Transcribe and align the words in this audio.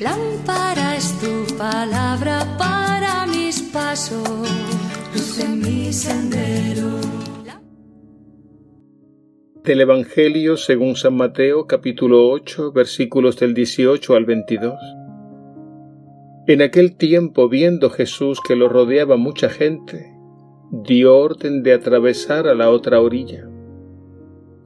Lámpara 0.00 0.96
es 0.96 1.18
tu 1.20 1.56
palabra 1.56 2.56
para 2.58 3.26
mis 3.26 3.62
pasos, 3.62 4.28
luz 5.14 5.38
en 5.38 5.58
mi 5.60 5.92
sendero. 5.92 7.00
Del 9.64 9.80
Evangelio 9.80 10.56
según 10.56 10.96
San 10.96 11.16
Mateo 11.16 11.66
capítulo 11.66 12.28
8 12.30 12.72
versículos 12.72 13.38
del 13.38 13.54
18 13.54 14.14
al 14.14 14.24
22. 14.26 14.74
En 16.46 16.62
aquel 16.62 16.96
tiempo, 16.96 17.48
viendo 17.48 17.90
Jesús 17.90 18.40
que 18.46 18.56
lo 18.56 18.68
rodeaba 18.68 19.16
mucha 19.16 19.48
gente, 19.48 20.14
dio 20.70 21.16
orden 21.16 21.62
de 21.62 21.72
atravesar 21.72 22.48
a 22.48 22.54
la 22.54 22.70
otra 22.70 23.00
orilla. 23.00 23.48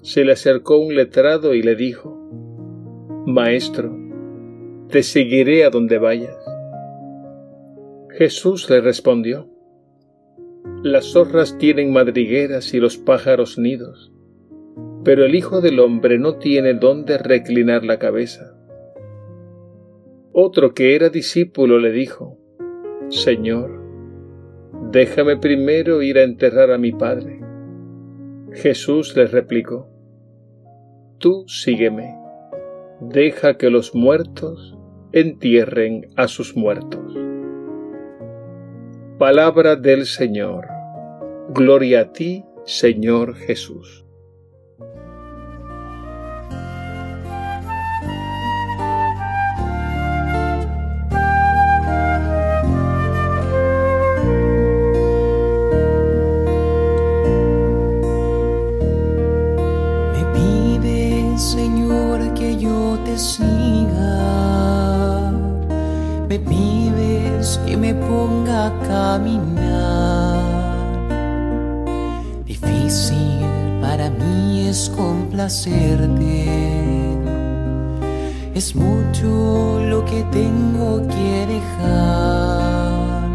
Se 0.02 0.24
le 0.24 0.32
acercó 0.32 0.78
un 0.78 0.94
letrado 0.94 1.54
y 1.54 1.62
le 1.62 1.76
dijo, 1.76 2.20
Maestro, 3.26 4.03
te 4.88 5.02
seguiré 5.02 5.64
a 5.64 5.70
donde 5.70 5.98
vayas. 5.98 6.36
Jesús 8.10 8.70
le 8.70 8.80
respondió, 8.80 9.48
Las 10.82 11.06
zorras 11.06 11.58
tienen 11.58 11.92
madrigueras 11.92 12.74
y 12.74 12.78
los 12.78 12.96
pájaros 12.96 13.58
nidos, 13.58 14.12
pero 15.02 15.24
el 15.24 15.34
Hijo 15.34 15.60
del 15.60 15.80
Hombre 15.80 16.18
no 16.18 16.38
tiene 16.38 16.74
dónde 16.74 17.18
reclinar 17.18 17.84
la 17.84 17.98
cabeza. 17.98 18.56
Otro 20.32 20.74
que 20.74 20.94
era 20.94 21.10
discípulo 21.10 21.78
le 21.78 21.92
dijo, 21.92 22.38
Señor, 23.08 23.80
déjame 24.90 25.36
primero 25.36 26.02
ir 26.02 26.18
a 26.18 26.22
enterrar 26.22 26.70
a 26.70 26.78
mi 26.78 26.92
Padre. 26.92 27.40
Jesús 28.52 29.16
le 29.16 29.26
replicó, 29.26 29.88
Tú 31.18 31.44
sígueme, 31.48 32.14
deja 33.00 33.56
que 33.56 33.70
los 33.70 33.94
muertos 33.94 34.76
entierren 35.12 36.10
a 36.16 36.28
sus 36.28 36.56
muertos. 36.56 37.14
Palabra 39.18 39.76
del 39.76 40.06
Señor. 40.06 40.66
Gloria 41.50 42.00
a 42.00 42.12
ti, 42.12 42.44
Señor 42.64 43.34
Jesús. 43.34 44.03
Caminar. 69.14 70.42
Difícil 72.44 73.38
para 73.80 74.10
mí 74.10 74.66
es 74.68 74.90
complacerte. 74.96 76.44
Es 78.54 78.74
mucho 78.74 79.80
lo 79.90 80.04
que 80.04 80.24
tengo 80.38 81.06
que 81.14 81.46
dejar. 81.54 83.28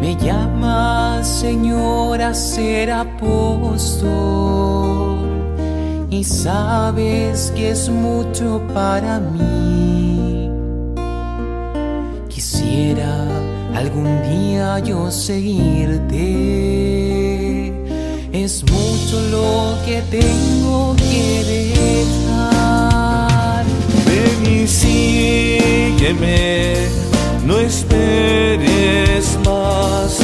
Me 0.00 0.16
llama 0.16 1.22
Señor 1.22 2.22
a 2.22 2.32
ser 2.32 2.90
apóstol 2.90 3.98
y 6.08 6.24
sabes 6.24 7.52
que 7.54 7.70
es 7.72 7.88
mucho 7.90 8.60
para 8.74 9.20
mí 9.20 10.50
Quisiera 12.28 13.26
algún 13.74 14.22
día 14.22 14.78
yo 14.80 15.10
seguirte. 15.10 16.20
Es 18.32 18.62
mucho 18.62 19.20
lo 19.30 19.76
que 19.84 20.00
tengo 20.10 20.94
que 20.96 21.44
dejar. 22.24 23.64
Ven 24.06 24.46
y 24.52 24.66
sígueme, 24.66 26.74
no 27.46 27.58
esperes 27.58 29.38
más. 29.44 30.18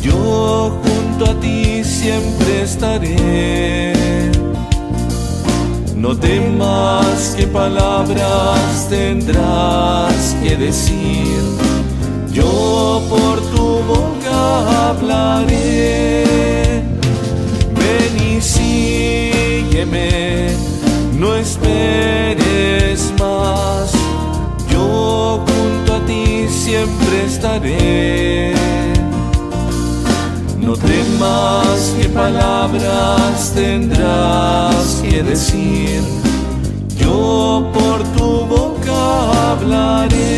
Yo 0.00 0.78
junto 0.82 1.26
a 1.30 1.34
ti 1.40 1.84
siempre 1.84 2.62
estaré. 2.62 3.92
No 5.96 6.16
temas 6.16 7.34
que 7.36 7.46
palabras 7.46 8.88
tendrás 8.90 10.34
que 10.42 10.56
decir 10.56 11.61
yo 12.32 13.02
por 13.08 13.40
tu 13.52 13.82
boca 13.92 14.90
hablaré. 14.90 16.24
Ven 17.78 18.14
y 18.28 18.40
sígueme, 18.40 20.00
no 21.18 21.34
esperes 21.34 23.12
más. 23.18 23.92
Yo 24.70 25.44
junto 25.46 25.94
a 25.94 26.06
ti 26.06 26.46
siempre 26.48 27.26
estaré. 27.26 28.54
No 30.58 30.74
temas 30.74 31.94
que 31.98 32.08
palabras 32.08 33.52
tendrás 33.54 35.02
que 35.02 35.22
decir. 35.22 36.00
Yo 36.96 37.70
por 37.74 38.02
tu 38.16 38.46
boca 38.46 39.50
hablaré. 39.50 40.31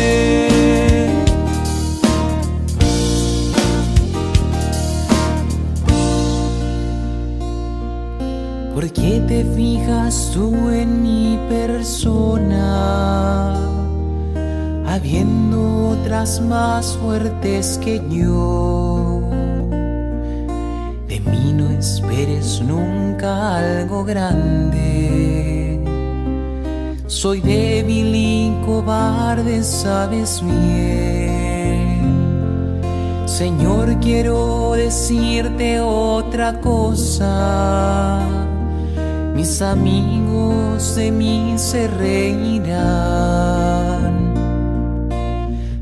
¿Por 8.95 9.03
qué 9.03 9.19
te 9.27 9.43
fijas 9.55 10.31
tú 10.33 10.69
en 10.69 11.03
mi 11.03 11.37
persona, 11.49 13.53
habiendo 14.87 15.89
otras 15.89 16.39
más 16.41 16.97
fuertes 16.97 17.77
que 17.83 18.01
yo? 18.09 19.21
De 21.09 21.19
mí 21.19 21.51
no 21.53 21.69
esperes 21.71 22.61
nunca 22.61 23.57
algo 23.57 24.05
grande. 24.05 25.81
Soy 27.07 27.41
débil 27.41 28.15
y 28.15 28.53
cobarde, 28.65 29.61
sabes 29.63 30.41
bien. 30.41 32.05
Señor, 33.25 33.99
quiero 33.99 34.71
decirte 34.73 35.81
otra 35.81 36.61
cosa 36.61 38.45
mis 39.35 39.61
amigos 39.61 40.95
de 40.95 41.11
mí 41.11 41.55
se 41.57 41.87
reirán. 41.87 42.75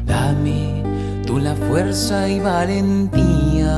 Dame 0.06 0.84
tú 1.26 1.38
la 1.40 1.56
fuerza 1.56 2.28
y 2.28 2.40
valentía. 2.40 3.78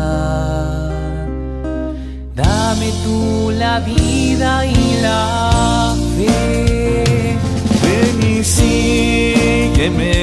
Dame 2.35 2.91
tú 3.03 3.51
la 3.51 3.81
vida 3.81 4.65
y 4.65 5.01
la 5.01 5.93
fe. 6.17 7.37
Ven 7.83 8.23
y 8.37 8.43
sígueme, 8.43 10.13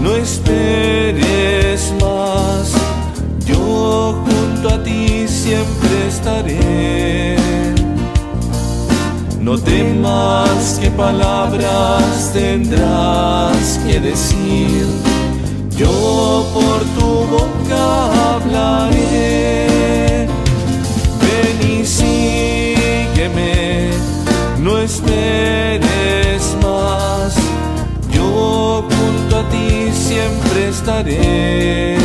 no 0.00 0.14
esperes 0.14 0.63
palabras 10.96 12.30
tendrás 12.32 13.78
que 13.86 14.00
decir, 14.00 14.86
yo 15.76 16.44
por 16.52 16.80
tu 16.96 17.08
boca 17.34 17.84
hablaré. 18.34 20.26
Ven 21.20 21.58
y 21.70 21.72
sígueme, 21.84 23.90
no 24.60 24.78
esperes 24.78 26.42
más, 26.62 27.34
yo 28.12 28.82
junto 28.82 29.32
a 29.38 29.42
ti 29.50 29.90
siempre 29.92 30.68
estaré. 30.68 31.98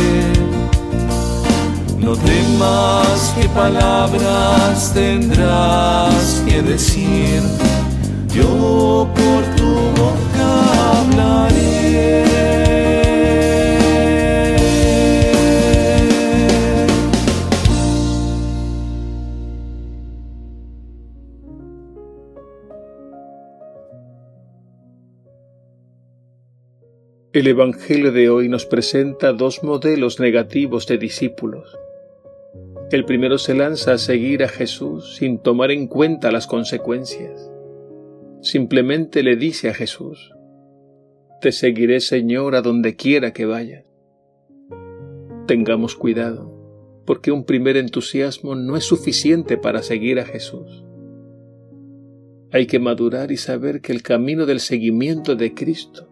No 1.98 2.12
temas 2.16 3.32
que 3.36 3.48
palabras 3.50 4.92
tendrás 4.92 6.42
que 6.46 6.62
decir, 6.62 7.42
yo 8.34 9.08
por 9.14 9.56
tu. 9.56 9.70
El 27.32 27.46
Evangelio 27.46 28.10
de 28.10 28.28
hoy 28.28 28.48
nos 28.48 28.66
presenta 28.66 29.32
dos 29.32 29.62
modelos 29.62 30.18
negativos 30.18 30.88
de 30.88 30.98
discípulos. 30.98 31.78
El 32.90 33.04
primero 33.04 33.38
se 33.38 33.54
lanza 33.54 33.92
a 33.92 33.98
seguir 33.98 34.42
a 34.42 34.48
Jesús 34.48 35.14
sin 35.14 35.38
tomar 35.38 35.70
en 35.70 35.86
cuenta 35.86 36.32
las 36.32 36.48
consecuencias. 36.48 37.48
Simplemente 38.42 39.22
le 39.22 39.36
dice 39.36 39.68
a 39.68 39.74
Jesús, 39.74 40.32
Te 41.42 41.52
seguiré 41.52 42.00
Señor 42.00 42.54
a 42.54 42.62
donde 42.62 42.96
quiera 42.96 43.32
que 43.32 43.44
vayas. 43.44 43.84
Tengamos 45.46 45.94
cuidado, 45.94 47.02
porque 47.04 47.32
un 47.32 47.44
primer 47.44 47.76
entusiasmo 47.76 48.54
no 48.54 48.76
es 48.76 48.84
suficiente 48.84 49.58
para 49.58 49.82
seguir 49.82 50.20
a 50.20 50.24
Jesús. 50.24 50.84
Hay 52.52 52.66
que 52.66 52.78
madurar 52.78 53.30
y 53.30 53.36
saber 53.36 53.80
que 53.80 53.92
el 53.92 54.02
camino 54.02 54.46
del 54.46 54.60
seguimiento 54.60 55.36
de 55.36 55.54
Cristo 55.54 56.08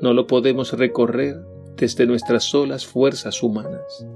no 0.00 0.12
lo 0.12 0.26
podemos 0.26 0.72
recorrer 0.72 1.36
desde 1.76 2.06
nuestras 2.06 2.44
solas 2.44 2.84
fuerzas 2.84 3.42
humanas. 3.42 4.06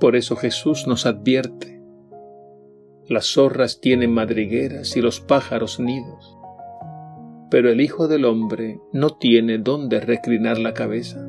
Por 0.00 0.16
eso 0.16 0.36
Jesús 0.36 0.86
nos 0.86 1.06
advierte, 1.06 1.77
las 3.08 3.26
zorras 3.26 3.80
tienen 3.80 4.12
madrigueras 4.12 4.96
y 4.96 5.00
los 5.00 5.20
pájaros 5.20 5.80
nidos, 5.80 6.36
pero 7.50 7.70
el 7.70 7.80
Hijo 7.80 8.06
del 8.06 8.26
Hombre 8.26 8.80
no 8.92 9.16
tiene 9.16 9.58
dónde 9.58 10.00
reclinar 10.00 10.58
la 10.58 10.74
cabeza. 10.74 11.26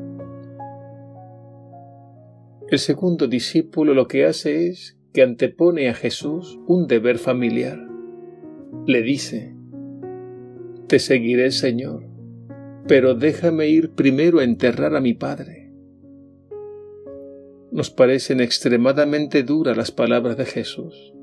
El 2.70 2.80
segundo 2.80 3.28
discípulo 3.28 3.94
lo 3.94 4.08
que 4.08 4.26
hace 4.26 4.68
es 4.68 4.98
que 5.14 5.24
antepone 5.24 5.90
a 5.90 5.94
Jesús 5.94 6.60
un 6.68 6.88
deber 6.88 7.18
familiar. 7.18 7.80
Le 8.86 9.02
dice, 9.02 9.56
Te 10.88 11.00
seguiré, 11.00 11.52
Señor, 11.52 12.06
pero 12.88 13.16
déjame 13.16 13.68
ir 13.68 13.92
primero 13.92 14.40
a 14.40 14.44
enterrar 14.44 14.96
a 14.96 15.02
mi 15.02 15.14
padre. 15.14 15.72
Nos 17.72 17.90
parecen 17.90 18.42
extremadamente 18.42 19.44
duras 19.44 19.78
las 19.78 19.92
palabras 19.92 20.38
de 20.38 20.46
Jesús, 20.46 21.14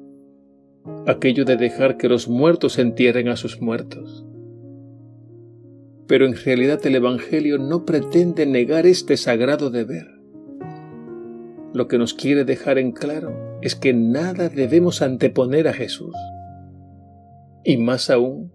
aquello 1.06 1.44
de 1.44 1.56
dejar 1.56 1.96
que 1.96 2.08
los 2.08 2.28
muertos 2.28 2.78
entierren 2.78 3.28
a 3.28 3.36
sus 3.36 3.60
muertos. 3.60 4.26
Pero 6.06 6.26
en 6.26 6.36
realidad 6.36 6.80
el 6.84 6.96
Evangelio 6.96 7.58
no 7.58 7.84
pretende 7.84 8.46
negar 8.46 8.86
este 8.86 9.16
sagrado 9.16 9.70
deber. 9.70 10.06
Lo 11.72 11.88
que 11.88 11.98
nos 11.98 12.14
quiere 12.14 12.44
dejar 12.44 12.78
en 12.78 12.92
claro 12.92 13.58
es 13.60 13.74
que 13.74 13.92
nada 13.92 14.48
debemos 14.48 15.02
anteponer 15.02 15.68
a 15.68 15.72
Jesús. 15.72 16.14
Y 17.64 17.76
más 17.76 18.10
aún, 18.10 18.52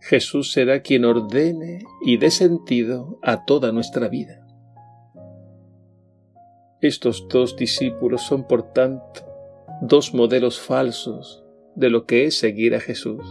Jesús 0.00 0.52
será 0.52 0.82
quien 0.82 1.04
ordene 1.04 1.84
y 2.04 2.18
dé 2.18 2.30
sentido 2.30 3.18
a 3.22 3.44
toda 3.44 3.72
nuestra 3.72 4.08
vida. 4.08 4.44
Estos 6.80 7.26
dos 7.28 7.56
discípulos 7.56 8.22
son, 8.22 8.46
por 8.46 8.72
tanto, 8.72 9.22
dos 9.80 10.12
modelos 10.12 10.60
falsos 10.60 11.43
de 11.76 11.90
lo 11.90 12.06
que 12.06 12.24
es 12.24 12.38
seguir 12.38 12.74
a 12.74 12.80
Jesús. 12.80 13.22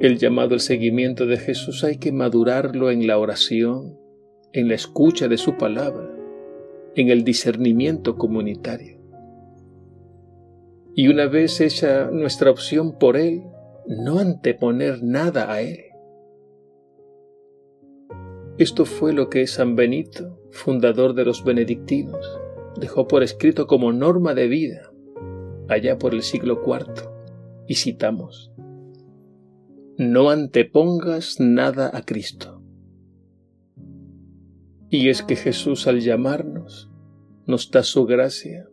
El 0.00 0.18
llamado 0.18 0.54
al 0.54 0.60
seguimiento 0.60 1.26
de 1.26 1.36
Jesús 1.36 1.84
hay 1.84 1.98
que 1.98 2.12
madurarlo 2.12 2.90
en 2.90 3.06
la 3.06 3.18
oración, 3.18 3.98
en 4.52 4.68
la 4.68 4.74
escucha 4.74 5.28
de 5.28 5.36
su 5.36 5.56
palabra, 5.56 6.10
en 6.94 7.08
el 7.08 7.24
discernimiento 7.24 8.16
comunitario. 8.16 8.98
Y 10.94 11.08
una 11.08 11.26
vez 11.26 11.60
hecha 11.60 12.10
nuestra 12.10 12.50
opción 12.50 12.98
por 12.98 13.16
Él, 13.16 13.42
no 13.86 14.18
anteponer 14.18 15.02
nada 15.02 15.52
a 15.52 15.60
Él. 15.60 15.84
Esto 18.58 18.84
fue 18.84 19.12
lo 19.12 19.30
que 19.30 19.46
San 19.46 19.76
Benito, 19.76 20.38
fundador 20.50 21.14
de 21.14 21.24
los 21.24 21.44
benedictinos, 21.44 22.38
dejó 22.78 23.06
por 23.06 23.22
escrito 23.22 23.66
como 23.66 23.92
norma 23.92 24.34
de 24.34 24.48
vida 24.48 24.89
allá 25.70 25.98
por 25.98 26.14
el 26.14 26.22
siglo 26.22 26.60
IV, 26.66 27.08
y 27.66 27.76
citamos, 27.76 28.52
No 29.96 30.30
antepongas 30.30 31.40
nada 31.40 31.90
a 31.94 32.02
Cristo. 32.02 32.62
Y 34.90 35.08
es 35.08 35.22
que 35.22 35.36
Jesús 35.36 35.86
al 35.86 36.00
llamarnos 36.00 36.90
nos 37.46 37.70
da 37.70 37.82
su 37.84 38.04
gracia 38.04 38.68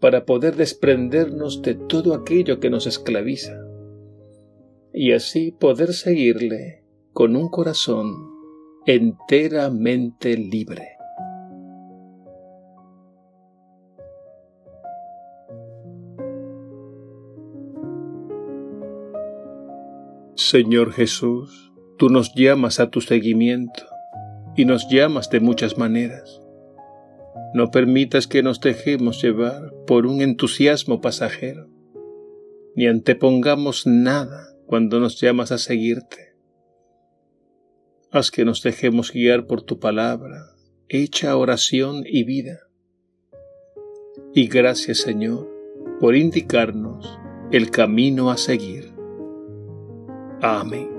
para 0.00 0.26
poder 0.26 0.56
desprendernos 0.56 1.62
de 1.62 1.74
todo 1.74 2.14
aquello 2.14 2.60
que 2.60 2.70
nos 2.70 2.86
esclaviza 2.86 3.56
y 4.92 5.12
así 5.12 5.52
poder 5.52 5.94
seguirle 5.94 6.84
con 7.12 7.36
un 7.36 7.48
corazón 7.48 8.30
enteramente 8.84 10.36
libre. 10.36 10.91
Señor 20.48 20.92
Jesús, 20.92 21.72
tú 21.98 22.08
nos 22.08 22.34
llamas 22.34 22.80
a 22.80 22.90
tu 22.90 23.00
seguimiento 23.00 23.84
y 24.56 24.64
nos 24.64 24.88
llamas 24.88 25.30
de 25.30 25.40
muchas 25.40 25.78
maneras. 25.78 26.40
No 27.54 27.70
permitas 27.70 28.26
que 28.26 28.42
nos 28.42 28.60
dejemos 28.60 29.22
llevar 29.22 29.72
por 29.86 30.06
un 30.06 30.20
entusiasmo 30.20 31.00
pasajero, 31.00 31.68
ni 32.74 32.86
antepongamos 32.86 33.86
nada 33.86 34.48
cuando 34.66 35.00
nos 35.00 35.20
llamas 35.20 35.52
a 35.52 35.58
seguirte. 35.58 36.34
Haz 38.10 38.30
que 38.30 38.44
nos 38.44 38.62
dejemos 38.62 39.12
guiar 39.12 39.46
por 39.46 39.62
tu 39.62 39.78
palabra, 39.78 40.54
hecha 40.88 41.36
oración 41.36 42.04
y 42.06 42.24
vida. 42.24 42.68
Y 44.34 44.48
gracias 44.48 44.98
Señor 44.98 45.48
por 46.00 46.16
indicarnos 46.16 47.18
el 47.52 47.70
camino 47.70 48.30
a 48.30 48.36
seguir. 48.36 48.81
Amém. 50.42 50.91